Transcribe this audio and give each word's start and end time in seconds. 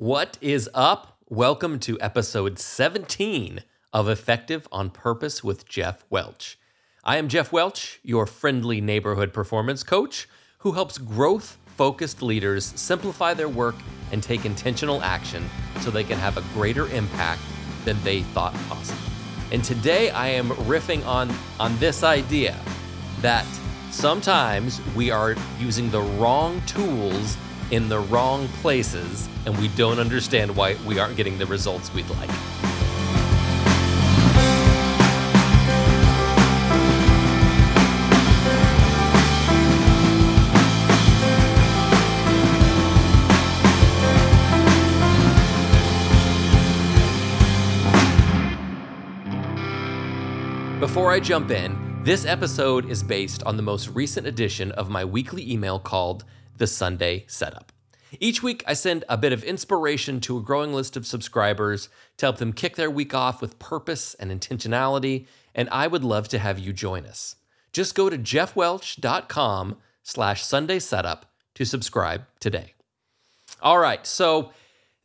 What 0.00 0.38
is 0.40 0.70
up? 0.74 1.18
Welcome 1.28 1.80
to 1.80 2.00
episode 2.00 2.60
17 2.60 3.64
of 3.92 4.08
Effective 4.08 4.68
on 4.70 4.90
Purpose 4.90 5.42
with 5.42 5.68
Jeff 5.68 6.04
Welch. 6.08 6.56
I 7.02 7.16
am 7.16 7.26
Jeff 7.26 7.50
Welch, 7.50 7.98
your 8.04 8.24
friendly 8.24 8.80
neighborhood 8.80 9.32
performance 9.32 9.82
coach 9.82 10.28
who 10.58 10.70
helps 10.70 10.98
growth 10.98 11.58
focused 11.76 12.22
leaders 12.22 12.64
simplify 12.76 13.34
their 13.34 13.48
work 13.48 13.74
and 14.12 14.22
take 14.22 14.44
intentional 14.44 15.02
action 15.02 15.44
so 15.80 15.90
they 15.90 16.04
can 16.04 16.18
have 16.18 16.36
a 16.36 16.44
greater 16.54 16.86
impact 16.90 17.42
than 17.84 18.00
they 18.04 18.22
thought 18.22 18.54
possible. 18.68 19.02
And 19.50 19.64
today 19.64 20.10
I 20.10 20.28
am 20.28 20.50
riffing 20.50 21.04
on, 21.06 21.28
on 21.58 21.76
this 21.78 22.04
idea 22.04 22.56
that 23.20 23.46
sometimes 23.90 24.80
we 24.94 25.10
are 25.10 25.34
using 25.58 25.90
the 25.90 26.02
wrong 26.02 26.62
tools 26.66 27.36
in 27.70 27.88
the 27.88 27.98
wrong 27.98 28.48
places 28.60 29.28
and 29.46 29.56
we 29.58 29.68
don't 29.68 29.98
understand 29.98 30.54
why 30.54 30.76
we 30.86 30.98
aren't 30.98 31.16
getting 31.16 31.38
the 31.38 31.46
results 31.46 31.92
we'd 31.92 32.08
like. 32.10 32.30
Before 50.80 51.12
I 51.12 51.20
jump 51.20 51.50
in, 51.50 52.02
this 52.04 52.24
episode 52.24 52.88
is 52.88 53.02
based 53.02 53.42
on 53.42 53.56
the 53.56 53.62
most 53.62 53.88
recent 53.88 54.26
edition 54.26 54.72
of 54.72 54.88
my 54.88 55.04
weekly 55.04 55.50
email 55.50 55.78
called 55.78 56.24
The 56.58 56.66
Sunday 56.66 57.24
Setup. 57.28 57.72
Each 58.20 58.42
week, 58.42 58.64
I 58.66 58.74
send 58.74 59.04
a 59.08 59.18
bit 59.18 59.32
of 59.32 59.44
inspiration 59.44 60.20
to 60.20 60.38
a 60.38 60.42
growing 60.42 60.72
list 60.72 60.96
of 60.96 61.06
subscribers 61.06 61.88
to 62.16 62.26
help 62.26 62.38
them 62.38 62.52
kick 62.52 62.76
their 62.76 62.90
week 62.90 63.14
off 63.14 63.40
with 63.40 63.58
purpose 63.58 64.14
and 64.14 64.30
intentionality, 64.30 65.26
and 65.54 65.68
I 65.70 65.86
would 65.86 66.04
love 66.04 66.28
to 66.28 66.38
have 66.38 66.58
you 66.58 66.72
join 66.72 67.04
us. 67.04 67.36
Just 67.72 67.94
go 67.94 68.08
to 68.08 68.16
jeffwelch.com 68.16 69.76
slash 70.02 70.44
Sunday 70.44 70.78
Setup 70.78 71.26
to 71.54 71.64
subscribe 71.64 72.24
today. 72.40 72.74
All 73.60 73.78
right, 73.78 74.06
so 74.06 74.52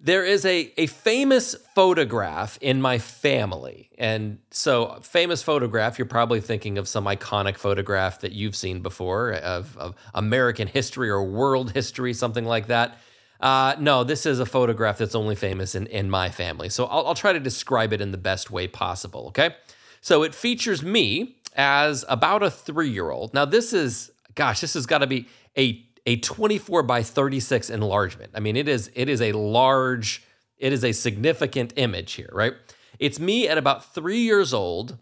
there 0.03 0.25
is 0.25 0.45
a, 0.45 0.73
a 0.75 0.85
famous 0.87 1.55
photograph 1.73 2.59
in 2.59 2.81
my 2.81 2.99
family. 2.99 3.89
And 3.97 4.39
so, 4.51 4.99
famous 5.01 5.41
photograph, 5.41 5.97
you're 5.97 6.05
probably 6.05 6.41
thinking 6.41 6.77
of 6.77 6.89
some 6.89 7.05
iconic 7.05 7.57
photograph 7.57 8.19
that 8.19 8.33
you've 8.33 8.55
seen 8.55 8.81
before 8.81 9.31
of, 9.31 9.77
of 9.77 9.95
American 10.13 10.67
history 10.67 11.09
or 11.09 11.23
world 11.23 11.71
history, 11.71 12.13
something 12.13 12.43
like 12.43 12.67
that. 12.67 12.97
Uh, 13.39 13.75
no, 13.79 14.03
this 14.03 14.25
is 14.25 14.39
a 14.39 14.45
photograph 14.45 14.97
that's 14.97 15.15
only 15.15 15.35
famous 15.35 15.73
in, 15.73 15.87
in 15.87 16.09
my 16.09 16.29
family. 16.29 16.67
So, 16.67 16.85
I'll, 16.85 17.07
I'll 17.07 17.15
try 17.15 17.31
to 17.31 17.39
describe 17.39 17.93
it 17.93 18.01
in 18.01 18.11
the 18.11 18.17
best 18.17 18.51
way 18.51 18.67
possible, 18.67 19.27
okay? 19.27 19.55
So, 20.01 20.23
it 20.23 20.35
features 20.35 20.83
me 20.83 21.37
as 21.55 22.03
about 22.09 22.43
a 22.43 22.51
three 22.51 22.89
year 22.89 23.09
old. 23.09 23.33
Now, 23.33 23.45
this 23.45 23.71
is, 23.71 24.11
gosh, 24.35 24.59
this 24.59 24.73
has 24.73 24.85
got 24.85 24.97
to 24.97 25.07
be 25.07 25.29
a 25.57 25.85
a 26.05 26.17
24 26.17 26.83
by 26.83 27.03
36 27.03 27.69
enlargement. 27.69 28.31
I 28.35 28.39
mean, 28.39 28.55
it 28.55 28.67
is 28.67 28.91
it 28.95 29.09
is 29.09 29.21
a 29.21 29.31
large, 29.31 30.23
it 30.57 30.73
is 30.73 30.83
a 30.83 30.91
significant 30.91 31.73
image 31.75 32.13
here, 32.13 32.29
right? 32.31 32.53
It's 32.99 33.19
me 33.19 33.47
at 33.47 33.57
about 33.57 33.93
three 33.93 34.19
years 34.19 34.53
old, 34.53 34.97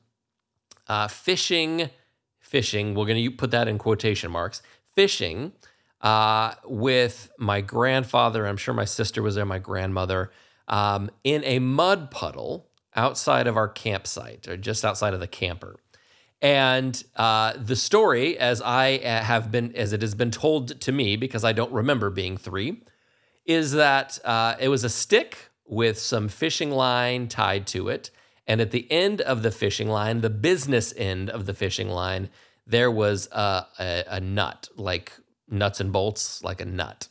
uh, 0.88 1.08
fishing, 1.08 1.90
fishing. 2.40 2.94
We're 2.94 3.06
gonna 3.06 3.32
put 3.32 3.52
that 3.52 3.68
in 3.68 3.78
quotation 3.78 4.32
marks. 4.32 4.62
Fishing 4.94 5.54
uh, 6.02 6.56
with 6.66 7.32
my 7.38 7.62
grandfather. 7.62 8.46
I'm 8.46 8.58
sure 8.58 8.74
my 8.74 8.86
sister 8.86 9.22
was 9.22 9.36
there. 9.36 9.46
My 9.46 9.60
grandmother 9.60 10.32
um, 10.68 11.12
in 11.24 11.44
a 11.44 11.60
mud 11.60 12.12
puddle 12.12 12.68
outside 12.96 13.48
of 13.48 13.56
our 13.56 13.68
campsite, 13.68 14.48
or 14.48 14.58
just 14.58 14.84
outside 14.84 15.14
of 15.14 15.20
the 15.20 15.28
camper. 15.28 15.78
And 16.42 17.02
uh, 17.16 17.54
the 17.58 17.76
story, 17.76 18.38
as 18.38 18.62
I 18.62 18.96
uh, 18.96 19.24
have 19.24 19.52
been, 19.52 19.76
as 19.76 19.94
it 19.94 20.02
has 20.02 20.16
been 20.16 20.32
told 20.32 20.82
to 20.82 20.92
me, 20.92 21.16
because 21.16 21.44
I 21.44 21.54
don't 21.54 21.72
remember 21.72 22.10
being 22.10 22.36
three, 22.36 22.82
is 23.46 23.74
that 23.74 24.18
uh, 24.26 24.56
it 24.60 24.70
was 24.70 24.84
a 24.84 24.90
stick 24.90 25.52
with 25.66 26.00
some 26.00 26.28
fishing 26.28 26.72
line 26.72 27.28
tied 27.28 27.68
to 27.68 27.90
it. 27.90 28.10
And 28.48 28.60
at 28.60 28.72
the 28.72 28.92
end 28.92 29.22
of 29.22 29.44
the 29.44 29.52
fishing 29.52 29.88
line, 29.88 30.22
the 30.22 30.30
business 30.32 30.94
end 30.98 31.30
of 31.30 31.46
the 31.46 31.54
fishing 31.54 31.90
line, 31.90 32.30
there 32.66 32.90
was 32.90 33.30
a, 33.32 33.66
a, 33.80 34.04
a 34.08 34.20
nut, 34.20 34.68
like 34.76 35.14
nuts 35.48 35.80
and 35.80 35.94
bolts, 35.94 36.44
like 36.44 36.60
a 36.60 36.66
nut, 36.66 37.08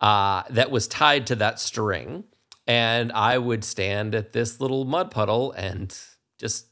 uh, 0.00 0.42
that 0.50 0.70
was 0.70 0.86
tied 0.86 1.26
to 1.28 1.36
that 1.36 1.58
string. 1.58 2.24
And 2.66 3.10
I 3.12 3.38
would 3.38 3.64
stand 3.64 4.14
at 4.14 4.34
this 4.34 4.60
little 4.60 4.84
mud 4.84 5.10
puddle 5.10 5.52
and 5.52 5.98
just 6.38 6.66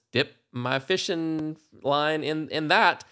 my 0.56 0.78
fishing 0.78 1.56
line 1.82 2.24
in 2.24 2.48
in 2.48 2.68
that. 2.68 3.04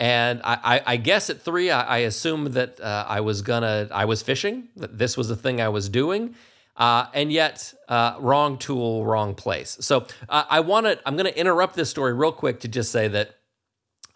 And 0.00 0.40
I, 0.44 0.58
I, 0.62 0.82
I 0.86 0.96
guess 0.96 1.28
at 1.28 1.42
three, 1.42 1.72
I, 1.72 1.82
I 1.82 1.98
assumed 1.98 2.52
that 2.52 2.80
uh, 2.80 3.04
I 3.08 3.20
was 3.20 3.42
gonna, 3.42 3.88
I 3.90 4.04
was 4.04 4.22
fishing. 4.22 4.68
That 4.76 4.96
this 4.96 5.16
was 5.16 5.28
the 5.28 5.34
thing 5.34 5.60
I 5.60 5.70
was 5.70 5.88
doing, 5.88 6.36
uh, 6.76 7.06
and 7.12 7.32
yet 7.32 7.74
uh, 7.88 8.14
wrong 8.20 8.58
tool, 8.58 9.04
wrong 9.04 9.34
place. 9.34 9.76
So 9.80 10.06
uh, 10.28 10.44
I 10.48 10.60
want 10.60 10.86
to, 10.86 11.00
I'm 11.04 11.16
to 11.16 11.38
interrupt 11.38 11.74
this 11.74 11.90
story 11.90 12.12
real 12.12 12.30
quick 12.30 12.60
to 12.60 12.68
just 12.68 12.92
say 12.92 13.08
that 13.08 13.38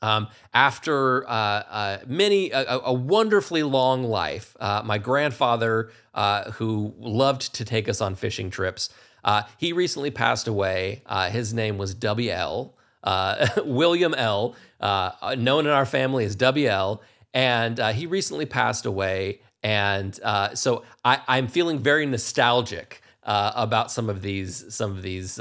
um, 0.03 0.29
after 0.53 1.29
uh, 1.29 1.33
uh, 1.33 1.99
many 2.07 2.51
a, 2.51 2.81
a, 2.85 2.93
wonderfully 2.93 3.63
long 3.63 4.03
life, 4.03 4.57
uh, 4.59 4.83
my 4.85 4.99
grandfather, 4.99 5.91
uh, 6.13 6.51
who 6.53 6.93
loved 6.99 7.55
to 7.55 7.65
take 7.65 7.89
us 7.89 8.01
on 8.01 8.17
fishing 8.17 8.51
trips, 8.51 8.91
uh, 9.25 9.43
he 9.59 9.73
recently 9.73 10.11
passed 10.11 10.49
away. 10.49 11.03
Uh, 11.07 11.31
his 11.31 11.55
name 11.55 11.79
was 11.79 11.95
W.L. 11.95 12.75
Uh, 13.03 13.47
William 13.65 14.15
L., 14.15 14.55
uh, 14.81 15.37
known 15.39 15.67
in 15.67 15.73
our 15.73 15.87
family 15.87 16.25
as 16.25 16.35
W.L., 16.37 17.03
and 17.35 17.81
uh, 17.81 17.93
he 17.93 18.07
recently 18.07 18.47
passed 18.47 18.85
away. 18.85 19.41
And 19.63 20.19
uh, 20.23 20.55
so 20.55 20.85
I, 21.05 21.21
I'm 21.29 21.49
feeling 21.49 21.79
very 21.79 22.05
nostalgic 22.05 23.01
about 23.25 23.93
some 23.93 24.11
of 24.11 24.21
these, 24.21 24.75
some 24.75 24.91
of 24.91 25.03
these, 25.03 25.37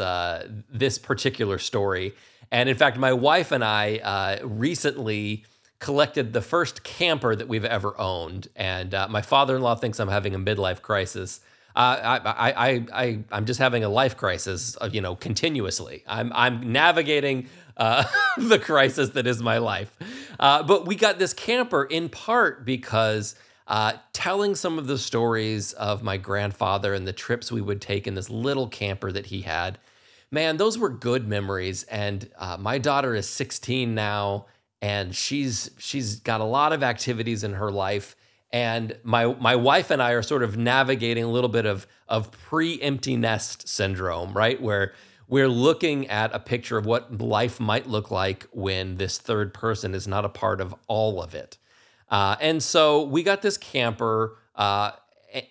this 0.69 1.00
particular 1.00 1.58
story. 1.58 2.13
And 2.52 2.69
in 2.69 2.78
fact, 2.78 2.98
my 2.98 3.12
wife 3.12 3.52
and 3.52 3.63
I 3.63 4.40
recently 4.44 5.46
collected 5.80 6.31
the 6.31 6.42
first 6.42 6.84
camper 6.84 7.36
that 7.36 7.48
we've 7.48 7.66
ever 7.66 8.00
owned. 8.00 8.48
And 8.56 8.92
my 9.09 9.24
father 9.24 9.56
in 9.56 9.63
law 9.63 9.74
thinks 9.74 10.00
I'm 10.00 10.09
having 10.09 10.36
a 10.36 10.40
midlife 10.40 10.84
crisis. 10.84 11.42
Uh, 11.76 12.20
I, 12.26 12.52
I, 12.52 12.86
I, 12.94 13.20
I'm 13.32 13.46
just 13.46 13.59
having 13.59 13.84
a 13.84 13.90
life 13.90 14.18
crisis, 14.18 14.78
uh, 14.82 14.90
you 14.92 15.02
know, 15.02 15.16
continuously. 15.16 16.04
I'm, 16.08 16.32
I'm 16.34 16.72
navigating 16.72 17.48
uh, 17.78 18.04
the 18.38 18.59
crisis 18.59 19.09
that 19.12 19.28
is 19.28 19.42
my 19.42 19.58
life. 19.58 19.96
Uh, 20.40 20.64
but 20.64 20.86
we 20.86 20.96
got 20.96 21.20
this 21.20 21.34
camper 21.34 21.84
in 21.84 22.10
part 22.10 22.66
because 22.66 23.36
uh, 23.68 23.94
telling 24.12 24.56
some 24.56 24.78
of 24.78 24.88
the 24.88 24.98
stories 24.98 25.74
of 25.74 26.04
my 26.04 26.18
grandfather 26.18 26.94
and 26.94 27.08
the 27.08 27.14
trips 27.14 27.52
we 27.52 27.62
would 27.62 27.81
take 27.81 28.06
in 28.06 28.16
this 28.16 28.30
little 28.30 28.68
camper 28.68 29.12
that 29.12 29.28
he 29.28 29.42
had, 29.42 29.78
man, 30.30 30.58
those 30.58 30.78
were 30.78 30.90
good 30.90 31.28
memories. 31.28 31.84
And 31.84 32.30
uh, 32.38 32.58
my 32.60 32.78
daughter 32.78 33.16
is 33.16 33.28
16 33.30 33.96
now, 33.96 34.48
and 34.81 35.16
she's 35.16 35.70
she's 35.78 36.20
got 36.20 36.42
a 36.42 36.46
lot 36.46 36.74
of 36.74 36.84
activities 36.84 37.44
in 37.44 37.54
her 37.54 37.72
life 37.72 38.16
and 38.53 38.97
my 39.03 39.25
my 39.25 39.56
wife 39.56 39.91
and 39.91 40.01
I 40.01 40.12
are 40.12 40.22
sort 40.22 40.44
of 40.44 40.57
navigating 40.57 41.23
a 41.23 41.29
little 41.29 41.50
bit 41.50 41.66
of 41.66 41.88
of 42.07 42.31
pre-empty 42.31 43.16
nest 43.16 43.67
syndrome, 43.67 44.34
right? 44.34 44.62
Where 44.62 44.94
we're 45.28 45.47
looking 45.47 46.07
at 46.07 46.35
a 46.35 46.39
picture 46.39 46.78
of 46.78 46.85
what 46.85 47.22
life 47.22 47.59
might 47.59 47.88
look 47.88 48.12
like 48.12 48.45
when 48.51 48.97
this 48.97 49.17
third 49.17 49.53
person 49.53 49.95
is 49.95 50.06
not 50.06 50.25
a 50.25 50.29
part 50.29 50.59
of 50.59 50.75
all 50.88 51.23
of 51.23 51.34
it. 51.34 51.57
Uh, 52.09 52.35
and 52.41 52.62
so 52.62 53.03
we 53.03 53.23
got 53.23 53.41
this 53.41 53.57
camper, 53.57 54.38
uh, 54.56 54.91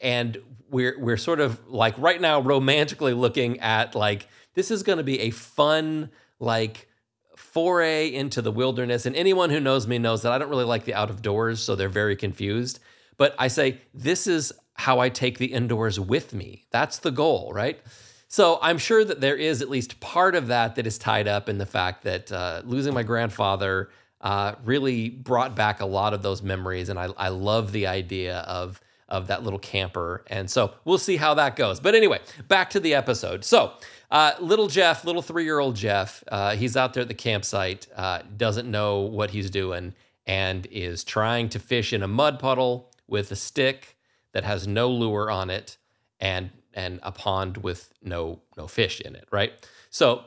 and 0.03 0.37
we're 0.71 1.01
we're 1.01 1.17
sort 1.17 1.41
of 1.41 1.59
like 1.67 1.97
right 1.97 2.21
now 2.21 2.41
romantically 2.41 3.15
looking 3.15 3.59
at 3.61 3.95
like 3.95 4.29
this 4.55 4.71
is 4.71 4.83
going 4.83 4.99
to 4.99 5.05
be 5.05 5.21
a 5.21 5.31
fun 5.31 6.11
like 6.39 6.90
foray 7.41 8.13
into 8.13 8.43
the 8.43 8.53
wilderness. 8.53 9.07
And 9.07 9.17
anyone 9.17 9.51
who 9.51 9.61
knows 9.61 9.87
me 9.87 9.99
knows 9.99 10.23
that 10.23 10.33
I 10.33 10.39
don't 10.39 10.51
really 10.51 10.65
like 10.65 10.85
the 10.85 10.95
out 10.95 11.11
of 11.11 11.23
doors, 11.23 11.61
so 11.61 11.75
they're 11.75 11.89
very 11.89 12.17
confused. 12.17 12.79
But 13.17 13.35
I 13.39 13.49
say, 13.49 13.79
this 13.93 14.27
is 14.27 14.53
how 14.75 15.01
I 15.01 15.09
take 15.09 15.39
the 15.39 15.53
indoors 15.53 15.99
with 15.99 16.33
me. 16.33 16.65
That's 16.71 16.99
the 16.99 17.11
goal, 17.11 17.53
right? 17.53 17.81
So 18.29 18.59
I'm 18.63 18.79
sure 18.79 19.05
that 19.05 19.21
there 19.21 19.37
is 19.37 19.61
at 19.61 19.69
least 19.69 20.01
part 20.01 20.35
of 20.35 20.47
that 20.47 20.77
that 20.77 20.87
is 20.87 20.99
tied 20.99 21.27
up 21.27 21.49
in 21.49 21.59
the 21.59 21.67
fact 21.67 22.05
that 22.05 22.31
uh, 22.31 22.63
losing 22.65 22.95
my 22.95 23.03
grandfather 23.03 23.91
uh, 24.21 24.55
really 24.65 25.09
brought 25.09 25.57
back 25.57 25.81
a 25.81 25.87
lot 25.87 26.15
of 26.15 26.23
those 26.23 26.43
memories, 26.43 26.89
and 26.89 26.99
I, 26.99 27.09
I 27.17 27.29
love 27.29 27.73
the 27.73 27.87
idea 27.87 28.39
of 28.41 28.81
of 29.09 29.27
that 29.27 29.43
little 29.43 29.59
camper. 29.59 30.25
And 30.29 30.49
so 30.49 30.73
we'll 30.85 30.99
see 30.99 31.17
how 31.17 31.35
that 31.35 31.57
goes. 31.57 31.81
But 31.81 31.97
anyway, 31.97 32.21
back 32.47 32.71
to 32.71 32.81
the 32.81 32.95
episode. 32.95 33.45
So 33.45 33.73
uh, 34.11 34.33
little 34.41 34.67
Jeff, 34.67 35.05
little 35.05 35.23
three 35.23 35.45
year 35.45 35.59
old 35.59 35.77
Jeff, 35.77 36.25
uh, 36.29 36.57
he's 36.57 36.77
out 36.77 36.95
there 36.95 37.03
at 37.03 37.09
the 37.09 37.15
campsite, 37.15 37.87
uh, 37.95 38.23
doesn't 38.37 38.71
know 38.71 39.01
what 39.01 39.31
he's 39.31 39.51
doing, 39.51 39.95
and 40.27 40.67
is 40.71 41.05
trying 41.05 41.49
to 41.51 41.59
fish 41.59 41.93
in 41.93 42.03
a 42.03 42.09
mud 42.09 42.39
puddle 42.39 42.91
with 43.07 43.31
a 43.31 43.37
stick 43.37 43.97
that 44.33 44.45
has 44.45 44.67
no 44.67 44.89
lure 44.89 45.31
on 45.31 45.51
it 45.51 45.77
and 46.19 46.51
and 46.75 47.01
a 47.03 47.13
pond 47.13 47.59
with 47.59 47.93
no 48.03 48.41
no 48.57 48.67
fish 48.67 49.01
in 49.01 49.15
it, 49.15 49.29
right? 49.31 49.53
So 49.91 50.25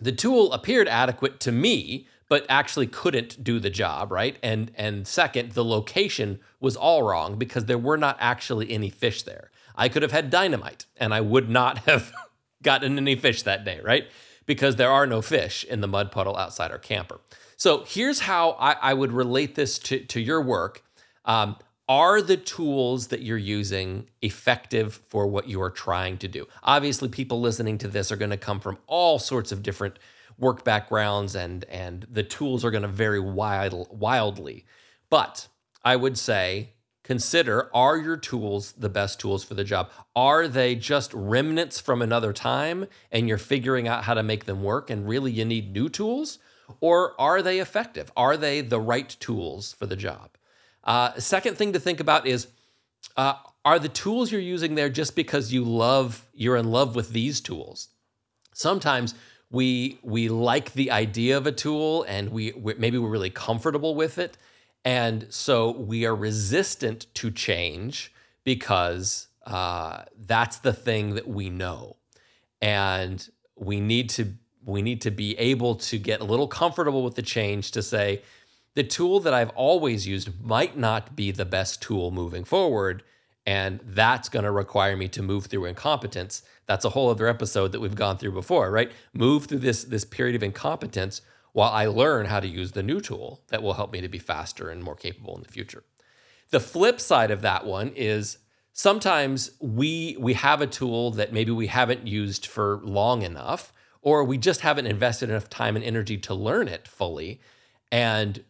the 0.00 0.12
tool 0.12 0.52
appeared 0.52 0.88
adequate 0.88 1.40
to 1.40 1.52
me, 1.52 2.06
but 2.28 2.46
actually 2.48 2.86
couldn't 2.86 3.42
do 3.42 3.58
the 3.58 3.70
job, 3.70 4.12
right? 4.12 4.38
And 4.42 4.70
and 4.74 5.06
second, 5.06 5.52
the 5.52 5.64
location 5.64 6.40
was 6.60 6.76
all 6.76 7.02
wrong 7.02 7.38
because 7.38 7.64
there 7.64 7.78
were 7.78 7.96
not 7.96 8.16
actually 8.20 8.70
any 8.70 8.90
fish 8.90 9.22
there. 9.22 9.50
I 9.74 9.88
could 9.88 10.02
have 10.02 10.12
had 10.12 10.28
dynamite 10.28 10.86
and 10.96 11.14
I 11.14 11.20
would 11.20 11.48
not 11.48 11.78
have 11.86 12.12
gotten 12.62 12.96
any 12.96 13.16
fish 13.16 13.42
that 13.42 13.64
day, 13.64 13.80
right? 13.82 14.06
Because 14.46 14.76
there 14.76 14.90
are 14.90 15.06
no 15.06 15.22
fish 15.22 15.64
in 15.64 15.80
the 15.80 15.88
mud 15.88 16.10
puddle 16.10 16.36
outside 16.36 16.70
our 16.70 16.78
camper. 16.78 17.20
So 17.56 17.84
here's 17.86 18.20
how 18.20 18.52
I, 18.52 18.72
I 18.72 18.94
would 18.94 19.12
relate 19.12 19.54
this 19.54 19.78
to, 19.80 19.98
to 20.06 20.20
your 20.20 20.40
work. 20.40 20.82
Um, 21.24 21.56
are 21.88 22.20
the 22.20 22.36
tools 22.36 23.08
that 23.08 23.22
you're 23.22 23.38
using 23.38 24.08
effective 24.20 25.00
for 25.08 25.26
what 25.26 25.48
you 25.48 25.60
are 25.62 25.70
trying 25.70 26.18
to 26.18 26.28
do? 26.28 26.46
Obviously, 26.62 27.08
people 27.08 27.40
listening 27.40 27.78
to 27.78 27.88
this 27.88 28.12
are 28.12 28.16
going 28.16 28.30
to 28.30 28.36
come 28.36 28.60
from 28.60 28.78
all 28.86 29.18
sorts 29.18 29.52
of 29.52 29.62
different 29.62 29.98
work 30.38 30.64
backgrounds 30.64 31.34
and 31.34 31.64
and 31.64 32.06
the 32.10 32.22
tools 32.22 32.64
are 32.64 32.70
going 32.70 32.82
to 32.82 32.88
vary 32.88 33.20
wild, 33.20 33.88
wildly. 33.90 34.66
But 35.10 35.48
I 35.84 35.96
would 35.96 36.18
say 36.18 36.74
consider 37.08 37.74
are 37.74 37.96
your 37.96 38.18
tools 38.18 38.72
the 38.72 38.90
best 38.90 39.18
tools 39.18 39.42
for 39.42 39.54
the 39.54 39.64
job? 39.64 39.90
Are 40.14 40.46
they 40.46 40.74
just 40.74 41.12
remnants 41.14 41.80
from 41.80 42.02
another 42.02 42.34
time 42.34 42.86
and 43.10 43.26
you're 43.26 43.38
figuring 43.38 43.88
out 43.88 44.04
how 44.04 44.12
to 44.12 44.22
make 44.22 44.44
them 44.44 44.62
work 44.62 44.90
and 44.90 45.08
really 45.08 45.32
you 45.32 45.46
need 45.46 45.72
new 45.72 45.88
tools? 45.88 46.38
Or 46.82 47.18
are 47.18 47.40
they 47.40 47.60
effective? 47.60 48.12
Are 48.14 48.36
they 48.36 48.60
the 48.60 48.78
right 48.78 49.08
tools 49.20 49.72
for 49.72 49.86
the 49.86 49.96
job? 49.96 50.36
Uh, 50.84 51.18
second 51.18 51.56
thing 51.56 51.72
to 51.72 51.80
think 51.80 51.98
about 51.98 52.26
is 52.26 52.48
uh, 53.16 53.36
are 53.64 53.78
the 53.78 53.88
tools 53.88 54.30
you're 54.30 54.40
using 54.42 54.74
there 54.74 54.90
just 54.90 55.16
because 55.16 55.50
you 55.50 55.64
love 55.64 56.28
you're 56.34 56.58
in 56.58 56.70
love 56.70 56.94
with 56.94 57.10
these 57.14 57.40
tools? 57.40 57.88
Sometimes 58.52 59.14
we 59.50 59.98
we 60.02 60.28
like 60.28 60.74
the 60.74 60.90
idea 60.90 61.38
of 61.38 61.46
a 61.46 61.52
tool 61.52 62.02
and 62.02 62.28
we, 62.28 62.52
we 62.52 62.74
maybe 62.74 62.98
we're 62.98 63.08
really 63.08 63.30
comfortable 63.30 63.94
with 63.94 64.18
it, 64.18 64.36
and 64.88 65.26
so 65.28 65.70
we 65.70 66.06
are 66.06 66.16
resistant 66.16 67.08
to 67.12 67.30
change 67.30 68.10
because 68.42 69.28
uh, 69.44 70.04
that's 70.18 70.60
the 70.60 70.72
thing 70.72 71.14
that 71.16 71.28
we 71.28 71.50
know, 71.50 71.96
and 72.62 73.28
we 73.54 73.80
need 73.80 74.08
to 74.08 74.32
we 74.64 74.80
need 74.80 75.02
to 75.02 75.10
be 75.10 75.38
able 75.38 75.74
to 75.74 75.98
get 75.98 76.22
a 76.22 76.24
little 76.24 76.48
comfortable 76.48 77.04
with 77.04 77.16
the 77.16 77.22
change 77.22 77.70
to 77.72 77.82
say 77.82 78.22
the 78.76 78.82
tool 78.82 79.20
that 79.20 79.34
I've 79.34 79.50
always 79.50 80.06
used 80.06 80.42
might 80.42 80.78
not 80.78 81.14
be 81.14 81.32
the 81.32 81.44
best 81.44 81.82
tool 81.82 82.10
moving 82.10 82.44
forward. 82.44 83.02
And 83.44 83.80
that's 83.84 84.28
going 84.30 84.44
to 84.44 84.50
require 84.50 84.96
me 84.96 85.08
to 85.08 85.22
move 85.22 85.46
through 85.46 85.66
incompetence. 85.66 86.42
That's 86.66 86.84
a 86.84 86.90
whole 86.90 87.08
other 87.08 87.26
episode 87.26 87.72
that 87.72 87.80
we've 87.80 87.94
gone 87.94 88.18
through 88.18 88.32
before, 88.32 88.70
right? 88.70 88.92
Move 89.14 89.46
through 89.46 89.60
this, 89.60 89.84
this 89.84 90.04
period 90.04 90.36
of 90.36 90.42
incompetence 90.42 91.22
while 91.52 91.70
I 91.70 91.86
learn 91.86 92.26
how 92.26 92.40
to 92.40 92.46
use 92.46 92.72
the 92.72 92.82
new 92.82 93.00
tool 93.00 93.42
that 93.48 93.62
will 93.62 93.74
help 93.74 93.92
me 93.92 94.00
to 94.00 94.08
be 94.08 94.18
faster 94.18 94.70
and 94.70 94.82
more 94.82 94.94
capable 94.94 95.36
in 95.36 95.42
the 95.42 95.48
future. 95.48 95.84
The 96.50 96.60
flip 96.60 97.00
side 97.00 97.30
of 97.30 97.42
that 97.42 97.66
one 97.66 97.92
is 97.94 98.38
sometimes 98.72 99.50
we 99.60 100.16
we 100.18 100.34
have 100.34 100.60
a 100.60 100.66
tool 100.66 101.10
that 101.12 101.32
maybe 101.32 101.50
we 101.50 101.66
haven't 101.66 102.06
used 102.06 102.46
for 102.46 102.80
long 102.84 103.22
enough 103.22 103.72
or 104.02 104.24
we 104.24 104.38
just 104.38 104.60
haven't 104.60 104.86
invested 104.86 105.30
enough 105.30 105.50
time 105.50 105.76
and 105.76 105.84
energy 105.84 106.16
to 106.16 106.34
learn 106.34 106.68
it 106.68 106.88
fully. 106.88 107.40
And 107.90 108.44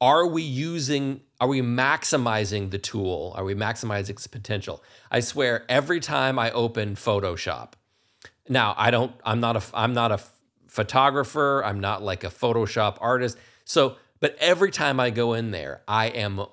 are 0.00 0.26
we 0.26 0.42
using 0.42 1.20
are 1.40 1.48
we 1.48 1.60
maximizing 1.60 2.70
the 2.70 2.78
tool? 2.78 3.34
Are 3.36 3.44
we 3.44 3.54
maximizing 3.54 4.10
its 4.10 4.26
potential? 4.26 4.82
I 5.10 5.20
swear 5.20 5.64
every 5.68 6.00
time 6.00 6.38
i 6.38 6.50
open 6.50 6.96
photoshop 6.96 7.74
now 8.48 8.74
i 8.76 8.90
don't 8.90 9.12
i'm 9.24 9.40
not 9.40 9.56
a 9.56 9.62
i'm 9.74 9.94
not 9.94 10.12
a 10.12 10.18
photographer 10.76 11.62
i'm 11.64 11.80
not 11.80 12.02
like 12.02 12.22
a 12.22 12.28
photoshop 12.28 12.96
artist 13.00 13.36
so 13.64 13.96
but 14.20 14.36
every 14.38 14.70
time 14.70 15.00
i 15.00 15.10
go 15.10 15.32
in 15.32 15.50
there 15.50 15.82
i 15.88 16.06
am 16.06 16.44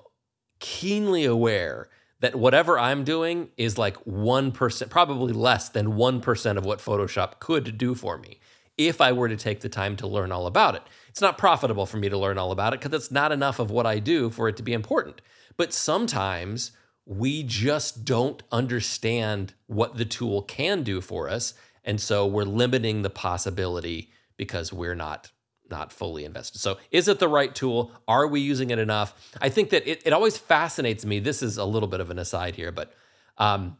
keenly 0.58 1.24
aware 1.24 1.88
that 2.20 2.34
whatever 2.34 2.78
i'm 2.78 3.04
doing 3.04 3.48
is 3.56 3.78
like 3.78 4.02
1% 4.04 4.90
probably 4.90 5.32
less 5.32 5.68
than 5.68 5.92
1% 5.92 6.56
of 6.56 6.64
what 6.64 6.78
photoshop 6.78 7.38
could 7.38 7.78
do 7.78 7.94
for 7.94 8.18
me 8.18 8.40
if 8.76 9.00
i 9.00 9.12
were 9.12 9.28
to 9.28 9.36
take 9.36 9.60
the 9.60 9.68
time 9.68 9.94
to 9.94 10.06
learn 10.06 10.32
all 10.32 10.46
about 10.46 10.74
it 10.74 10.82
it's 11.14 11.20
not 11.20 11.38
profitable 11.38 11.86
for 11.86 11.96
me 11.96 12.08
to 12.08 12.18
learn 12.18 12.38
all 12.38 12.50
about 12.50 12.74
it 12.74 12.80
because 12.80 12.92
it's 12.92 13.12
not 13.12 13.30
enough 13.30 13.60
of 13.60 13.70
what 13.70 13.86
I 13.86 14.00
do 14.00 14.30
for 14.30 14.48
it 14.48 14.56
to 14.56 14.64
be 14.64 14.72
important. 14.72 15.20
But 15.56 15.72
sometimes 15.72 16.72
we 17.06 17.44
just 17.44 18.04
don't 18.04 18.42
understand 18.50 19.54
what 19.68 19.96
the 19.96 20.04
tool 20.04 20.42
can 20.42 20.82
do 20.82 21.00
for 21.00 21.28
us. 21.28 21.54
And 21.84 22.00
so 22.00 22.26
we're 22.26 22.42
limiting 22.42 23.02
the 23.02 23.10
possibility 23.10 24.10
because 24.36 24.72
we're 24.72 24.94
not 24.94 25.30
not 25.70 25.92
fully 25.92 26.26
invested. 26.26 26.60
So 26.60 26.76
is 26.90 27.08
it 27.08 27.18
the 27.18 27.28
right 27.28 27.54
tool? 27.54 27.90
Are 28.06 28.26
we 28.26 28.40
using 28.40 28.70
it 28.70 28.78
enough? 28.78 29.32
I 29.40 29.48
think 29.48 29.70
that 29.70 29.88
it, 29.90 30.02
it 30.04 30.12
always 30.12 30.36
fascinates 30.36 31.06
me. 31.06 31.20
This 31.20 31.42
is 31.42 31.56
a 31.56 31.64
little 31.64 31.88
bit 31.88 32.00
of 32.00 32.10
an 32.10 32.18
aside 32.18 32.54
here, 32.54 32.70
but 32.70 32.92
um, 33.38 33.78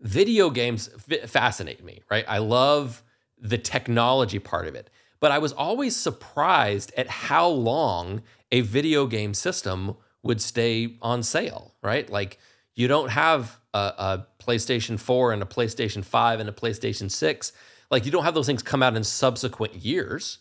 video 0.00 0.48
games 0.48 0.88
fascinate 1.26 1.84
me, 1.84 2.00
right? 2.10 2.24
I 2.26 2.38
love 2.38 3.02
the 3.38 3.58
technology 3.58 4.38
part 4.38 4.66
of 4.66 4.74
it. 4.74 4.90
But 5.20 5.32
I 5.32 5.38
was 5.38 5.52
always 5.52 5.96
surprised 5.96 6.92
at 6.96 7.08
how 7.08 7.48
long 7.48 8.22
a 8.52 8.60
video 8.60 9.06
game 9.06 9.34
system 9.34 9.96
would 10.22 10.40
stay 10.40 10.96
on 11.02 11.22
sale, 11.22 11.74
right? 11.82 12.08
Like 12.08 12.38
you 12.74 12.88
don't 12.88 13.10
have 13.10 13.58
a, 13.74 13.78
a, 13.78 14.26
PlayStation 14.42 14.98
4 14.98 15.32
and 15.32 15.42
a 15.42 15.46
PlayStation 15.46 16.04
5 16.04 16.40
and 16.40 16.48
a 16.48 16.52
PlayStation 16.52 17.10
6. 17.10 17.52
Like 17.90 18.04
you 18.04 18.12
don't 18.12 18.24
have 18.24 18.34
those 18.34 18.46
things 18.46 18.62
come 18.62 18.82
out 18.82 18.96
in 18.96 19.04
subsequent 19.04 19.74
years. 19.74 20.38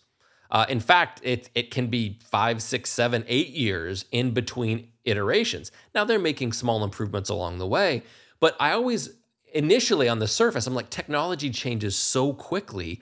Uh, 0.49 0.65
in 0.69 0.79
fact, 0.79 1.19
it 1.23 1.49
it 1.55 1.71
can 1.71 1.87
be 1.87 2.19
five, 2.23 2.61
six, 2.61 2.89
seven, 2.89 3.23
eight 3.27 3.49
years 3.49 4.05
in 4.11 4.31
between 4.31 4.89
iterations. 5.05 5.71
Now 5.93 6.05
they're 6.05 6.19
making 6.19 6.53
small 6.53 6.83
improvements 6.83 7.29
along 7.29 7.57
the 7.57 7.67
way, 7.67 8.03
but 8.39 8.55
I 8.59 8.71
always 8.71 9.09
initially 9.53 10.09
on 10.09 10.19
the 10.19 10.27
surface, 10.27 10.67
I'm 10.67 10.75
like, 10.75 10.89
technology 10.89 11.49
changes 11.49 11.95
so 11.95 12.33
quickly 12.33 13.01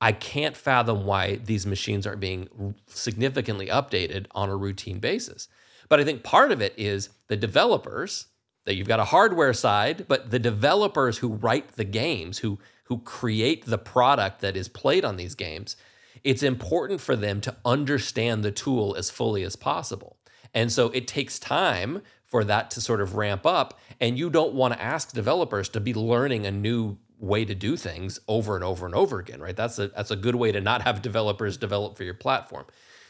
I 0.00 0.12
can't 0.12 0.56
fathom 0.56 1.06
why 1.06 1.36
these 1.36 1.66
machines 1.66 2.06
aren't 2.06 2.20
being 2.20 2.74
significantly 2.88 3.68
updated 3.68 4.26
on 4.32 4.50
a 4.50 4.56
routine 4.56 4.98
basis. 4.98 5.48
But 5.88 6.00
I 6.00 6.04
think 6.04 6.22
part 6.22 6.52
of 6.52 6.60
it 6.60 6.74
is 6.76 7.10
the 7.28 7.36
developers 7.36 8.26
that 8.64 8.74
you've 8.74 8.88
got 8.88 9.00
a 9.00 9.04
hardware 9.04 9.52
side, 9.52 10.06
but 10.08 10.30
the 10.30 10.38
developers 10.38 11.18
who 11.18 11.28
write 11.28 11.76
the 11.76 11.84
games, 11.84 12.38
who 12.38 12.58
who 12.84 12.98
create 12.98 13.66
the 13.66 13.78
product 13.78 14.40
that 14.40 14.56
is 14.56 14.68
played 14.68 15.04
on 15.04 15.16
these 15.16 15.34
games, 15.34 15.76
it's 16.22 16.42
important 16.42 17.00
for 17.00 17.16
them 17.16 17.40
to 17.42 17.56
understand 17.64 18.42
the 18.42 18.50
tool 18.50 18.94
as 18.96 19.10
fully 19.10 19.42
as 19.42 19.56
possible. 19.56 20.16
And 20.54 20.70
so 20.70 20.88
it 20.90 21.08
takes 21.08 21.38
time 21.38 22.02
for 22.24 22.44
that 22.44 22.70
to 22.72 22.80
sort 22.80 23.00
of 23.00 23.14
ramp 23.14 23.44
up. 23.44 23.78
And 24.00 24.18
you 24.18 24.30
don't 24.30 24.54
want 24.54 24.74
to 24.74 24.82
ask 24.82 25.12
developers 25.12 25.68
to 25.70 25.80
be 25.80 25.94
learning 25.94 26.46
a 26.46 26.50
new 26.50 26.98
way 27.18 27.44
to 27.44 27.54
do 27.54 27.76
things 27.76 28.18
over 28.28 28.54
and 28.54 28.64
over 28.64 28.86
and 28.86 28.94
over 28.94 29.18
again, 29.18 29.40
right? 29.40 29.56
That's 29.56 29.78
a 29.78 29.88
that's 29.88 30.10
a 30.10 30.16
good 30.16 30.34
way 30.34 30.52
to 30.52 30.60
not 30.60 30.82
have 30.82 31.02
developers 31.02 31.56
develop 31.56 31.96
for 31.96 32.04
your 32.04 32.14
platform. 32.14 32.66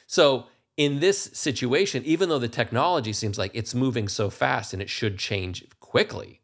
So 0.06 0.46
in 0.76 1.00
this 1.00 1.30
situation, 1.32 2.02
even 2.04 2.28
though 2.28 2.38
the 2.38 2.48
technology 2.48 3.12
seems 3.12 3.38
like 3.38 3.52
it's 3.54 3.74
moving 3.74 4.08
so 4.08 4.28
fast 4.28 4.72
and 4.72 4.82
it 4.82 4.90
should 4.90 5.18
change 5.18 5.64
quickly, 5.80 6.40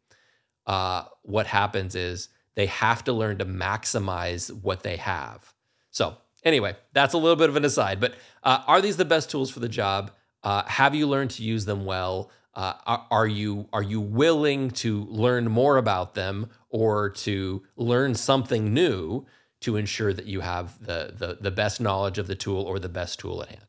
uh, 0.65 1.03
what 1.23 1.47
happens 1.47 1.95
is 1.95 2.29
they 2.55 2.65
have 2.67 3.03
to 3.05 3.13
learn 3.13 3.37
to 3.39 3.45
maximize 3.45 4.51
what 4.51 4.83
they 4.83 4.97
have. 4.97 5.53
So 5.89 6.17
anyway, 6.43 6.75
that's 6.93 7.13
a 7.13 7.17
little 7.17 7.35
bit 7.35 7.49
of 7.49 7.55
an 7.55 7.65
aside. 7.65 7.99
But 7.99 8.15
uh, 8.43 8.63
are 8.67 8.81
these 8.81 8.97
the 8.97 9.05
best 9.05 9.29
tools 9.29 9.49
for 9.49 9.59
the 9.59 9.69
job? 9.69 10.11
Uh, 10.43 10.63
have 10.65 10.95
you 10.95 11.07
learned 11.07 11.31
to 11.31 11.43
use 11.43 11.65
them 11.65 11.85
well? 11.85 12.31
Uh, 12.53 12.73
are, 12.85 13.07
are, 13.11 13.27
you 13.27 13.69
are 13.71 13.83
you 13.83 14.01
willing 14.01 14.69
to 14.71 15.05
learn 15.05 15.49
more 15.49 15.77
about 15.77 16.15
them 16.15 16.49
or 16.69 17.09
to 17.09 17.63
learn 17.77 18.13
something 18.13 18.73
new 18.73 19.25
to 19.61 19.77
ensure 19.77 20.11
that 20.11 20.25
you 20.25 20.41
have 20.41 20.83
the, 20.85 21.13
the, 21.15 21.37
the 21.39 21.51
best 21.51 21.79
knowledge 21.79 22.17
of 22.17 22.27
the 22.27 22.35
tool 22.35 22.63
or 22.63 22.77
the 22.79 22.89
best 22.89 23.19
tool 23.19 23.41
at 23.41 23.49
hand? 23.49 23.61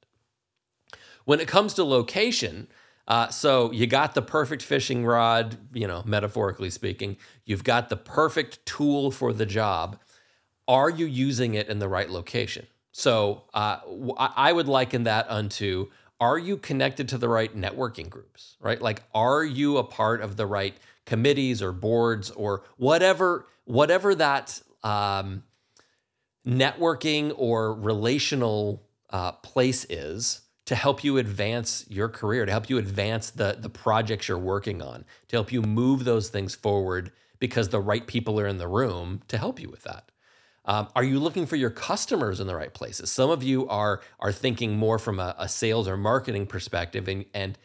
When 1.25 1.39
it 1.39 1.47
comes 1.47 1.75
to 1.75 1.85
location, 1.85 2.67
uh, 3.09 3.29
so 3.29 3.73
you 3.73 3.87
got 3.87 4.15
the 4.15 4.23
perfect 4.23 4.63
fishing 4.63 5.05
rod, 5.05 5.57
you 5.73 5.87
know, 5.87 6.03
metaphorically 6.07 6.71
speaking. 6.71 7.17
You've 7.45 7.65
got 7.65 7.89
the 7.89 7.97
perfect 7.97 8.65
tool 8.65 9.11
for 9.11 9.33
the 9.33 9.47
job. 9.47 9.99
Are 10.69 10.89
you 10.89 11.07
using 11.07 11.55
it 11.55 11.69
in 11.69 11.79
the 11.81 11.89
right 11.89 12.09
location? 12.09 12.67
So 12.93 13.45
uh, 13.55 13.79
I 14.19 14.53
would 14.53 14.69
liken 14.69 15.05
that 15.05 15.27
unto 15.29 15.89
are 16.21 16.39
you 16.39 16.57
connected 16.57 17.09
to 17.09 17.19
the 17.19 17.29
right 17.29 17.57
networking 17.57 18.09
groups, 18.09 18.57
right? 18.61 18.81
Like, 18.81 19.03
are 19.13 19.43
you 19.43 19.79
a 19.79 19.85
part 19.85 20.21
of 20.21 20.37
the 20.37 20.47
right 20.47 20.77
committees 21.05 21.61
or 21.61 21.73
boards 21.73 22.31
or 22.31 22.63
whatever, 22.77 23.49
whatever 23.65 24.15
that 24.15 24.63
um, 24.85 25.43
networking 26.47 27.33
or 27.37 27.75
relational 27.75 28.85
uh, 29.11 29.33
place 29.33 29.85
is 29.91 30.43
to 30.73 30.77
help 30.77 31.05
you 31.05 31.19
advance 31.19 31.85
your 31.91 32.09
career, 32.09 32.47
to 32.47 32.51
help 32.51 32.71
you 32.71 32.79
advance 32.79 33.29
the 33.29 33.59
the 33.61 33.69
projects 33.69 34.27
you're 34.27 34.39
working 34.39 34.81
on, 34.81 35.05
to 35.29 35.37
help 35.37 35.53
you 35.53 35.61
move 35.61 36.07
those 36.07 36.31
things 36.31 36.55
forward 36.55 37.13
because 37.39 37.69
the 37.69 37.79
right 37.79 38.07
people 38.07 38.41
are 38.41 38.47
in 38.47 38.57
the 38.57 38.67
room 38.67 39.21
to 39.29 39.37
help 39.37 39.61
you 39.61 39.69
with 39.69 39.83
that. 39.83 40.11
Um, 40.65 40.89
are 40.97 41.05
you 41.05 41.21
looking 41.21 41.45
for 41.45 41.57
your 41.57 41.69
customers 41.69 42.41
in 42.41 42.47
the 42.47 42.57
right 42.57 42.73
places? 42.73 43.13
Some 43.13 43.29
of 43.29 43.43
you 43.43 43.69
are 43.69 44.01
are 44.19 44.33
thinking 44.33 44.79
more 44.79 44.99
from 44.99 45.21
a, 45.21 45.35
a 45.39 45.47
sales 45.47 45.87
or 45.87 45.99
marketing 45.99 46.47
perspective, 46.47 47.07
and 47.07 47.27
and 47.35 47.59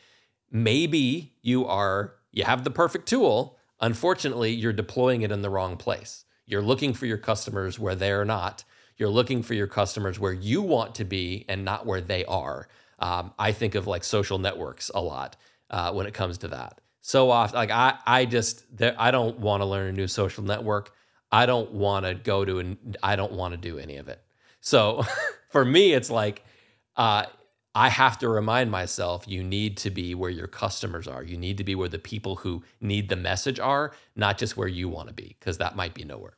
maybe 0.52 1.32
you 1.42 1.66
are 1.66 2.16
you 2.34 2.44
have 2.44 2.66
the 2.66 2.72
perfect 2.72 3.08
tool. 3.08 3.58
Unfortunately, 3.80 4.52
you're 4.52 4.74
deploying 4.74 5.22
it 5.22 5.32
in 5.32 5.42
the 5.42 5.50
wrong 5.50 5.78
place. 5.78 6.26
You're 6.46 6.62
looking 6.62 6.94
for 6.94 7.06
your 7.06 7.20
customers 7.20 7.80
where 7.80 7.96
they're 7.96 8.26
not. 8.26 8.66
You're 8.98 9.08
looking 9.08 9.44
for 9.44 9.54
your 9.54 9.68
customers 9.68 10.20
where 10.20 10.34
you 10.34 10.62
want 10.62 10.96
to 10.96 11.06
be 11.06 11.46
and 11.48 11.64
not 11.64 11.86
where 11.86 12.02
they 12.02 12.26
are. 12.26 12.68
Um, 13.00 13.34
I 13.38 13.51
think 13.51 13.75
of 13.75 13.88
like 13.88 14.04
social 14.04 14.39
networks 14.39 14.89
a 14.94 15.01
lot 15.01 15.36
uh, 15.70 15.92
when 15.94 16.08
it 16.08 16.13
comes 16.13 16.39
to 16.39 16.50
that. 16.50 16.82
So 17.01 17.30
often, 17.32 17.56
like 17.56 17.72
I, 17.72 17.98
I 18.06 18.25
just, 18.25 18.66
I 18.98 19.12
don't 19.12 19.39
want 19.39 19.62
to 19.62 19.66
learn 19.66 19.88
a 19.88 19.92
new 19.94 20.08
social 20.08 20.44
network. 20.44 20.94
I 21.32 21.46
don't 21.46 21.72
want 21.72 22.06
to 22.06 22.13
go 22.16 22.44
to, 22.44 22.60
and 22.60 22.98
I 23.04 23.16
don't 23.16 23.34
want 23.34 23.54
to 23.54 23.58
do 23.58 23.77
any 23.77 23.98
of 23.98 24.08
it. 24.08 24.22
So 24.62 25.06
for 25.50 25.63
me, 25.63 25.94
it's 25.94 26.10
like, 26.10 26.44
uh, 26.96 27.25
I 27.75 27.89
have 27.89 28.18
to 28.20 28.30
remind 28.30 28.72
myself 28.72 29.27
you 29.27 29.44
need 29.44 29.77
to 29.77 29.92
be 29.92 30.16
where 30.16 30.32
your 30.32 30.48
customers 30.48 31.08
are. 31.08 31.24
You 31.24 31.38
need 31.38 31.60
to 31.60 31.63
be 31.63 31.75
where 31.75 31.88
the 31.88 32.00
people 32.00 32.38
who 32.38 32.63
need 32.82 33.08
the 33.08 33.16
message 33.16 33.60
are, 33.60 33.92
not 34.16 34.39
just 34.39 34.58
where 34.58 34.68
you 34.68 34.89
want 34.89 35.10
to 35.10 35.13
be, 35.13 35.36
because 35.39 35.60
that 35.60 35.75
might 35.75 35.94
be 35.94 36.04
nowhere. 36.04 36.38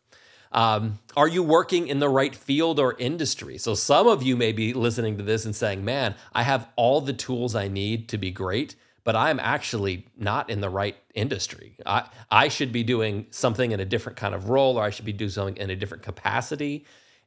Um, 0.51 0.99
are 1.15 1.27
you 1.27 1.43
working 1.43 1.87
in 1.87 1.99
the 1.99 2.09
right 2.09 2.35
field 2.35 2.79
or 2.79 2.95
industry? 2.97 3.57
So, 3.57 3.75
some 3.75 4.07
of 4.07 4.23
you 4.23 4.35
may 4.35 4.51
be 4.51 4.73
listening 4.73 5.17
to 5.17 5.23
this 5.23 5.45
and 5.45 5.55
saying, 5.55 5.85
Man, 5.85 6.15
I 6.33 6.43
have 6.43 6.67
all 6.75 7.01
the 7.01 7.13
tools 7.13 7.55
I 7.55 7.67
need 7.67 8.09
to 8.09 8.17
be 8.17 8.31
great, 8.31 8.75
but 9.03 9.15
I'm 9.15 9.39
actually 9.39 10.07
not 10.17 10.49
in 10.49 10.61
the 10.61 10.69
right 10.69 10.95
industry. 11.13 11.77
I, 11.85 12.09
I 12.31 12.47
should 12.47 12.71
be 12.71 12.83
doing 12.83 13.27
something 13.29 13.71
in 13.71 13.79
a 13.79 13.85
different 13.85 14.17
kind 14.17 14.33
of 14.33 14.49
role, 14.49 14.77
or 14.77 14.83
I 14.83 14.89
should 14.89 15.05
be 15.05 15.13
doing 15.13 15.29
something 15.29 15.57
in 15.57 15.69
a 15.69 15.75
different 15.75 16.03
capacity. 16.03 16.85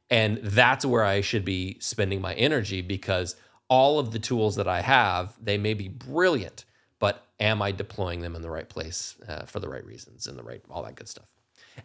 And 0.09 0.39
that's 0.43 0.85
where 0.85 1.03
I 1.03 1.21
should 1.21 1.45
be 1.45 1.77
spending 1.79 2.19
my 2.21 2.33
energy 2.33 2.81
because 2.81 3.35
all 3.69 3.99
of 3.99 4.11
the 4.11 4.19
tools 4.19 4.57
that 4.57 4.67
I 4.67 4.81
have, 4.81 5.33
they 5.41 5.57
may 5.57 5.73
be 5.73 5.87
brilliant, 5.87 6.65
but 6.99 7.25
am 7.39 7.61
I 7.61 7.71
deploying 7.71 8.19
them 8.21 8.35
in 8.35 8.41
the 8.41 8.49
right 8.49 8.67
place 8.67 9.15
uh, 9.27 9.45
for 9.45 9.59
the 9.59 9.69
right 9.69 9.85
reasons 9.85 10.27
and 10.27 10.37
the 10.37 10.43
right, 10.43 10.61
all 10.69 10.83
that 10.83 10.95
good 10.95 11.07
stuff? 11.07 11.32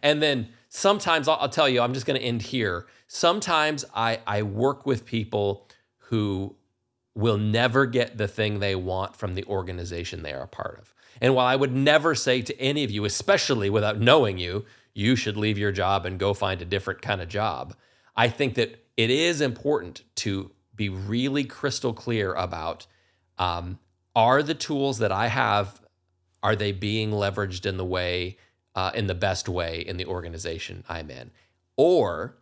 And 0.01 0.21
then 0.21 0.49
sometimes 0.69 1.27
I'll, 1.27 1.37
I'll 1.39 1.49
tell 1.49 1.69
you, 1.69 1.81
I'm 1.81 1.93
just 1.93 2.05
going 2.05 2.19
to 2.19 2.25
end 2.25 2.41
here. 2.41 2.87
Sometimes 3.07 3.85
I, 3.93 4.19
I 4.25 4.43
work 4.43 4.85
with 4.85 5.05
people 5.05 5.67
who 5.97 6.55
will 7.15 7.37
never 7.37 7.85
get 7.85 8.17
the 8.17 8.27
thing 8.27 8.59
they 8.59 8.75
want 8.75 9.15
from 9.15 9.35
the 9.35 9.43
organization 9.45 10.23
they 10.23 10.33
are 10.33 10.43
a 10.43 10.47
part 10.47 10.79
of. 10.79 10.93
And 11.21 11.35
while 11.35 11.47
I 11.47 11.55
would 11.55 11.75
never 11.75 12.15
say 12.15 12.41
to 12.41 12.59
any 12.59 12.83
of 12.83 12.91
you, 12.91 13.05
especially 13.05 13.69
without 13.69 13.99
knowing 13.99 14.37
you, 14.37 14.65
you 14.93 15.15
should 15.15 15.37
leave 15.37 15.57
your 15.57 15.71
job 15.71 16.05
and 16.05 16.19
go 16.19 16.33
find 16.33 16.61
a 16.61 16.65
different 16.65 17.01
kind 17.01 17.21
of 17.21 17.27
job, 17.27 17.75
I 18.15 18.29
think 18.29 18.55
that 18.55 18.85
it 18.95 19.09
is 19.09 19.41
important 19.41 20.03
to 20.17 20.51
be 20.75 20.89
really 20.89 21.43
crystal 21.43 21.93
clear 21.93 22.33
about 22.33 22.87
um, 23.37 23.79
are 24.15 24.43
the 24.43 24.53
tools 24.53 24.99
that 24.99 25.11
I 25.11 25.27
have 25.27 25.81
are 26.41 26.55
they 26.55 26.71
being 26.71 27.11
leveraged 27.11 27.65
in 27.65 27.77
the 27.77 27.85
way 27.85 28.37
uh, 28.75 28.91
in 28.93 29.07
the 29.07 29.15
best 29.15 29.49
way 29.49 29.79
in 29.79 29.97
the 29.97 30.05
organization 30.05 30.83
I'm 30.87 31.09
in, 31.09 31.31
or 31.75 32.37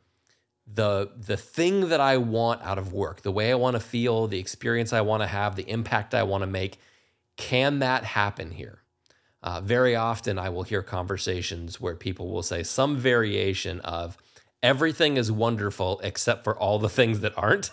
the 0.72 1.12
the 1.16 1.38
thing 1.38 1.90
that 1.90 2.02
I 2.02 2.18
want 2.18 2.62
out 2.62 2.78
of 2.78 2.94
work, 2.94 3.22
the 3.22 3.32
way 3.32 3.52
I 3.52 3.56
want 3.56 3.76
to 3.76 3.80
feel, 3.80 4.28
the 4.28 4.40
experience 4.40 4.94
I 4.94 5.02
want 5.02 5.24
to 5.24 5.28
have, 5.28 5.56
the 5.56 5.70
impact 5.70 6.14
I 6.14 6.24
want 6.24 6.42
to 6.42 6.48
make, 6.48 6.78
can 7.38 7.80
that 7.80 8.04
happen 8.04 8.52
here? 8.52 8.82
Uh, 9.42 9.62
very 9.62 9.96
often, 9.96 10.38
I 10.38 10.50
will 10.50 10.64
hear 10.64 10.82
conversations 10.82 11.80
where 11.80 11.96
people 11.96 12.30
will 12.30 12.44
say 12.44 12.64
some 12.64 12.98
variation 12.98 13.80
of 13.82 14.18
everything 14.62 15.18
is 15.18 15.32
wonderful 15.32 16.02
except 16.04 16.44
for 16.44 16.58
all 16.58 16.80
the 16.80 16.90
things 16.90 17.22
that 17.22 17.38
aren't. 17.38 17.72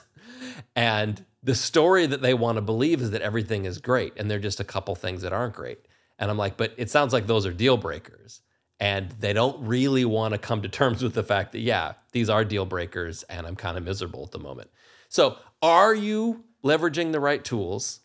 And 0.76 1.24
the 1.42 1.54
story 1.54 2.06
that 2.06 2.22
they 2.22 2.34
want 2.34 2.56
to 2.56 2.62
believe 2.62 3.00
is 3.00 3.10
that 3.10 3.22
everything 3.22 3.64
is 3.64 3.78
great 3.78 4.12
and 4.16 4.30
there 4.30 4.38
are 4.38 4.42
just 4.42 4.60
a 4.60 4.64
couple 4.64 4.94
things 4.94 5.22
that 5.22 5.32
aren't 5.32 5.54
great. 5.54 5.78
And 6.18 6.30
I'm 6.30 6.38
like, 6.38 6.56
but 6.56 6.74
it 6.76 6.90
sounds 6.90 7.12
like 7.12 7.26
those 7.26 7.46
are 7.46 7.52
deal 7.52 7.76
breakers. 7.76 8.40
And 8.80 9.10
they 9.12 9.32
don't 9.32 9.66
really 9.66 10.04
want 10.04 10.32
to 10.32 10.38
come 10.38 10.62
to 10.62 10.68
terms 10.68 11.02
with 11.02 11.14
the 11.14 11.22
fact 11.22 11.52
that 11.52 11.60
yeah 11.60 11.92
these 12.12 12.28
are 12.28 12.44
deal 12.44 12.66
breakers 12.66 13.22
and 13.24 13.46
i'm 13.46 13.54
kind 13.54 13.78
of 13.78 13.84
miserable 13.84 14.24
at 14.24 14.32
the 14.32 14.38
moment. 14.38 14.70
So 15.08 15.36
are 15.62 15.94
you 15.94 16.44
leveraging 16.64 17.12
the 17.12 17.20
right 17.20 17.42
tools? 17.42 18.00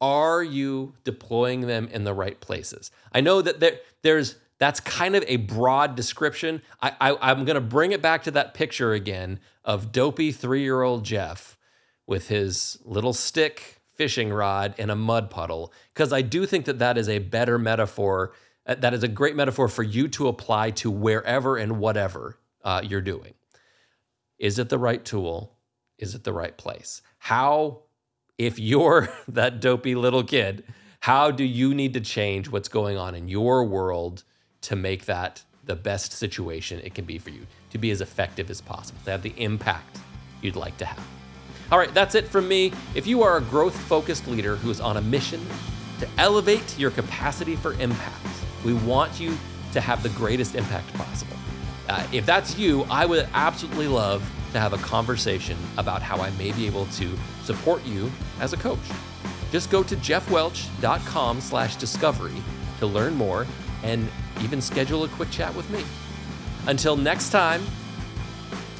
Are 0.00 0.42
you 0.42 0.94
deploying 1.04 1.62
them 1.62 1.88
in 1.92 2.04
the 2.04 2.14
right 2.14 2.40
places? 2.40 2.90
I 3.12 3.20
know 3.20 3.42
that 3.42 3.60
there, 3.60 3.78
there's 4.02 4.36
that's 4.58 4.78
kind 4.78 5.16
of 5.16 5.24
a 5.26 5.38
broad 5.38 5.96
description. 5.96 6.62
I, 6.80 6.92
I, 7.00 7.30
i'm 7.32 7.44
going 7.44 7.56
to 7.56 7.60
bring 7.60 7.92
it 7.92 8.00
back 8.00 8.22
to 8.24 8.30
that 8.32 8.54
picture 8.54 8.92
again 8.92 9.40
of 9.64 9.92
dopey 9.92 10.30
three-year-old 10.32 11.04
jeff 11.04 11.58
with 12.06 12.28
his 12.28 12.78
little 12.84 13.12
stick 13.12 13.81
fishing 13.94 14.30
rod 14.30 14.74
in 14.78 14.90
a 14.90 14.96
mud 14.96 15.30
puddle 15.30 15.72
because 15.92 16.12
i 16.12 16.22
do 16.22 16.46
think 16.46 16.64
that 16.64 16.78
that 16.78 16.96
is 16.96 17.08
a 17.08 17.18
better 17.18 17.58
metaphor 17.58 18.32
uh, 18.66 18.74
that 18.76 18.94
is 18.94 19.02
a 19.02 19.08
great 19.08 19.34
metaphor 19.34 19.68
for 19.68 19.82
you 19.82 20.08
to 20.08 20.28
apply 20.28 20.70
to 20.70 20.90
wherever 20.90 21.56
and 21.56 21.78
whatever 21.78 22.38
uh, 22.64 22.80
you're 22.84 23.00
doing. 23.00 23.34
Is 24.38 24.58
it 24.58 24.68
the 24.68 24.78
right 24.78 25.04
tool? 25.04 25.56
Is 25.98 26.14
it 26.14 26.24
the 26.24 26.32
right 26.32 26.56
place? 26.56 27.02
How, 27.18 27.82
if 28.38 28.58
you're 28.58 29.08
that 29.28 29.60
dopey 29.60 29.94
little 29.94 30.24
kid, 30.24 30.64
how 31.00 31.30
do 31.30 31.44
you 31.44 31.74
need 31.74 31.94
to 31.94 32.00
change 32.00 32.48
what's 32.48 32.68
going 32.68 32.96
on 32.96 33.14
in 33.14 33.28
your 33.28 33.64
world 33.64 34.22
to 34.62 34.76
make 34.76 35.06
that 35.06 35.42
the 35.64 35.74
best 35.74 36.12
situation 36.12 36.80
it 36.84 36.94
can 36.94 37.04
be 37.04 37.18
for 37.18 37.30
you, 37.30 37.46
to 37.70 37.78
be 37.78 37.90
as 37.90 38.00
effective 38.00 38.50
as 38.50 38.60
possible, 38.60 39.00
to 39.04 39.10
have 39.10 39.22
the 39.22 39.34
impact 39.36 39.98
you'd 40.40 40.56
like 40.56 40.76
to 40.76 40.84
have? 40.84 41.21
All 41.70 41.78
right, 41.78 41.92
that's 41.94 42.14
it 42.14 42.28
from 42.28 42.48
me. 42.48 42.72
If 42.94 43.06
you 43.06 43.22
are 43.22 43.38
a 43.38 43.40
growth 43.40 43.78
focused 43.78 44.28
leader 44.28 44.56
who 44.56 44.70
is 44.70 44.80
on 44.80 44.96
a 44.96 45.02
mission 45.02 45.44
to 46.00 46.08
elevate 46.18 46.78
your 46.78 46.90
capacity 46.90 47.56
for 47.56 47.72
impact, 47.74 48.26
we 48.64 48.74
want 48.74 49.18
you 49.18 49.36
to 49.72 49.80
have 49.80 50.02
the 50.02 50.10
greatest 50.10 50.54
impact 50.54 50.92
possible. 50.94 51.36
Uh, 51.88 52.06
if 52.12 52.26
that's 52.26 52.58
you, 52.58 52.84
I 52.90 53.06
would 53.06 53.28
absolutely 53.32 53.88
love 53.88 54.22
to 54.52 54.60
have 54.60 54.72
a 54.72 54.78
conversation 54.78 55.56
about 55.78 56.02
how 56.02 56.18
I 56.18 56.30
may 56.32 56.52
be 56.52 56.66
able 56.66 56.86
to 56.86 57.10
support 57.42 57.84
you 57.84 58.10
as 58.40 58.52
a 58.52 58.56
coach. 58.56 58.78
Just 59.50 59.70
go 59.70 59.82
to 59.82 59.96
jeffwelch.com 59.96 61.40
slash 61.40 61.76
discovery 61.76 62.42
to 62.78 62.86
learn 62.86 63.14
more 63.14 63.46
and 63.82 64.08
even 64.42 64.60
schedule 64.60 65.04
a 65.04 65.08
quick 65.08 65.30
chat 65.30 65.54
with 65.54 65.68
me. 65.70 65.84
Until 66.66 66.96
next 66.96 67.30
time, 67.30 67.62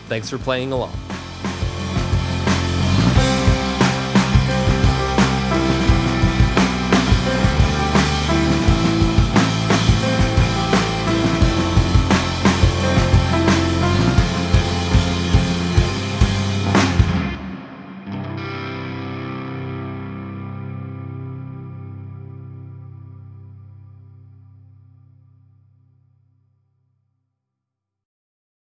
thanks 0.08 0.30
for 0.30 0.38
playing 0.38 0.72
along. 0.72 0.96